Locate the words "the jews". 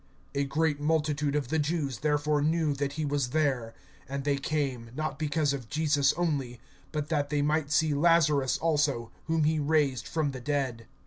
1.49-1.99